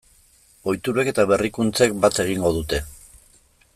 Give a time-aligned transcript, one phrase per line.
[0.71, 2.81] Ohiturek eta berrikuntzek bat egingo dute.